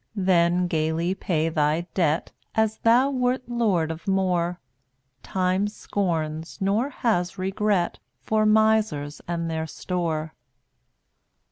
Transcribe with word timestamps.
Then 0.15 0.65
gayly 0.65 1.13
pay 1.13 1.47
thy 1.49 1.81
debt 1.93 2.31
As 2.55 2.77
thou 2.79 3.11
wert 3.11 3.43
lord 3.47 3.91
of 3.91 4.07
more; 4.07 4.59
Time 5.21 5.67
scorns, 5.67 6.57
nor 6.59 6.89
has 6.89 7.37
regret. 7.37 7.99
For 8.19 8.43
misers 8.43 9.21
and 9.27 9.47
their 9.47 9.67
store. 9.67 10.33